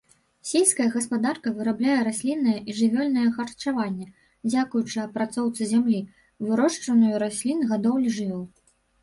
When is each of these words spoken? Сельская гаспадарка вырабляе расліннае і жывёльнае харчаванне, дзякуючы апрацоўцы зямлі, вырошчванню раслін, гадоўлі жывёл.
Сельская 0.51 0.85
гаспадарка 0.93 1.51
вырабляе 1.57 1.97
расліннае 2.07 2.55
і 2.73 2.75
жывёльнае 2.79 3.25
харчаванне, 3.35 4.07
дзякуючы 4.49 4.97
апрацоўцы 5.05 5.61
зямлі, 5.75 6.01
вырошчванню 6.49 7.13
раслін, 7.27 7.59
гадоўлі 7.75 8.09
жывёл. 8.19 8.43